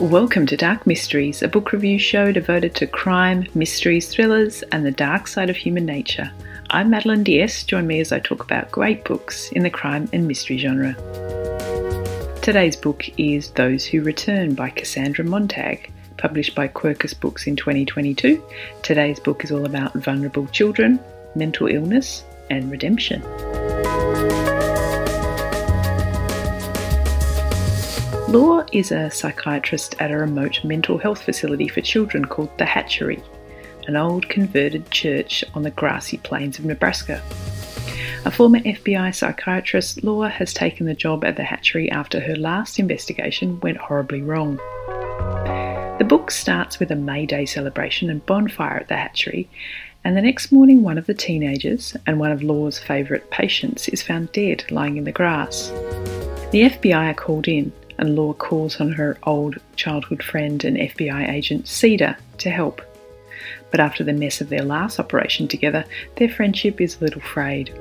[0.00, 4.90] Welcome to Dark Mysteries, a book review show devoted to crime, mysteries, thrillers, and the
[4.90, 6.30] dark side of human nature.
[6.68, 7.66] I'm Madeleine d'Este.
[7.66, 10.94] Join me as I talk about great books in the crime and mystery genre.
[12.42, 18.44] Today's book is Those Who Return by Kassandra Montag, published by Quercus Books in 2022.
[18.82, 21.00] Today's book is all about vulnerable children,
[21.34, 23.22] mental illness, and redemption.
[28.36, 33.22] Law is a psychiatrist at a remote mental health facility for children called The Hatchery,
[33.86, 37.22] an old converted church on the grassy plains of Nebraska.
[38.26, 42.78] A former FBI psychiatrist, Law has taken the job at the hatchery after her last
[42.78, 44.58] investigation went horribly wrong.
[45.98, 49.48] The book starts with a May Day celebration and bonfire at the hatchery,
[50.04, 54.02] and the next morning, one of the teenagers and one of Law's favourite patients is
[54.02, 55.70] found dead lying in the grass.
[56.50, 61.30] The FBI are called in, and Law calls on her old childhood friend and FBI
[61.30, 62.82] agent Cedar to help.
[63.70, 65.84] But after the mess of their last operation together,
[66.16, 67.72] their friendship is a little frayed.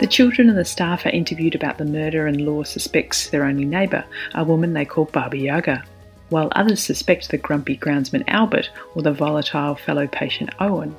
[0.00, 3.64] The children and the staff are interviewed about the murder, and Law suspects their only
[3.64, 5.82] neighbour, a woman they call Baba Yaga,
[6.28, 10.96] while others suspect the grumpy groundsman Albert or the volatile fellow patient Owen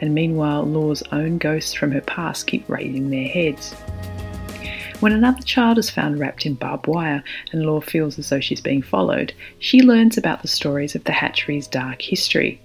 [0.00, 3.74] and meanwhile, Law's own ghosts from her past keep raising their heads.
[5.00, 8.62] When another child is found wrapped in barbed wire and Law feels as though she's
[8.62, 12.60] being followed, she learns about the stories of the hatchery's dark history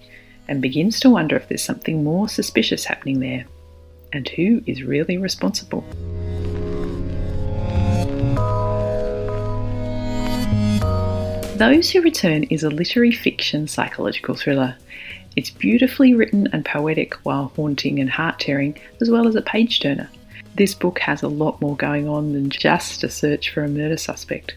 [0.48, 3.46] and begins to wonder if there's something more suspicious happening there
[4.14, 5.84] and who is really responsible.
[11.58, 14.76] Those Who Return is a literary fiction psychological thriller.
[15.38, 19.80] It's beautifully written and poetic while haunting and heart tearing, as well as a page
[19.80, 20.10] turner.
[20.56, 23.96] This book has a lot more going on than just a search for a murder
[23.96, 24.56] suspect.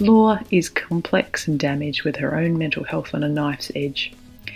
[0.00, 4.12] Law is complex and damaged with her own mental health on a knife's edge.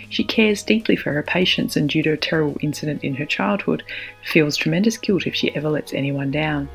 [0.09, 3.81] She cares deeply for her patients and, due to a terrible incident in her childhood,
[4.23, 6.69] feels tremendous guilt if she ever lets anyone down.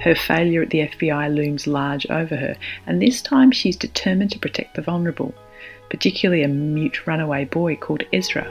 [0.00, 2.56] Her failure at the FBI looms large over her,
[2.86, 5.34] and this time she's determined to protect the vulnerable
[5.90, 8.44] particularly a mute runaway boy called Ezra.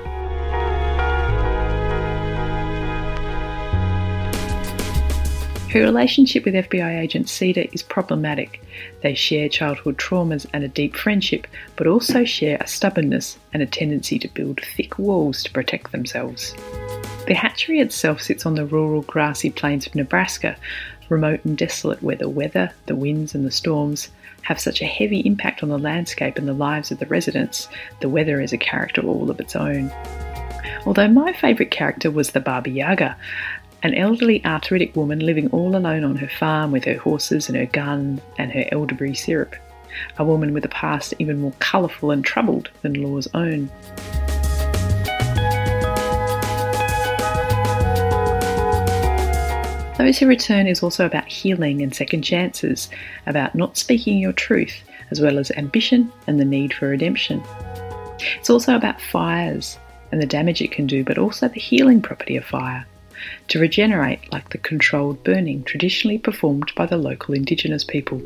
[5.74, 8.62] Her relationship with FBI agent Cedar is problematic.
[9.02, 11.48] They share childhood traumas and a deep friendship,
[11.78, 16.54] but also share a stubbornness and a tendency to build thick walls to protect themselves.
[17.26, 20.58] The hatchery itself sits on the rural grassy plains of Nebraska,
[21.14, 24.10] remote and desolate where the weather, the winds, and the storms
[24.42, 27.70] have such a heavy impact on the landscape and the lives of the residents,
[28.02, 29.92] the weather is a character all of its own.
[30.86, 33.16] Although my favourite character was the Baba Yaga,
[33.84, 37.66] an elderly arthritic woman living all alone on her farm with her horses and her
[37.66, 39.56] gun and her elderberry syrup.
[40.18, 43.70] A woman with a past even more colourful and troubled than Law's own.
[50.04, 52.90] Those Who Return is also about healing and second chances,
[53.26, 57.42] about not speaking your truth, as well as ambition and the need for redemption.
[58.38, 59.80] It's also about fires
[60.12, 62.86] and the damage it can do, but also the healing property of fire
[63.48, 68.22] to regenerate like the controlled burning traditionally performed by the local indigenous people.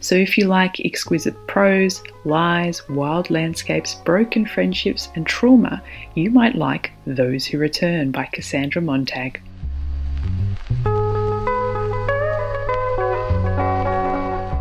[0.00, 5.82] So, if you like exquisite prose, lies, wild landscapes, broken friendships, and trauma,
[6.14, 9.40] you might like Those Who Return by Kassandra Montag.